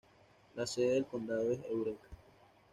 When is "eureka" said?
1.69-2.07